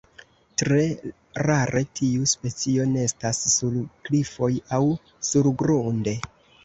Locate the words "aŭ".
4.79-4.83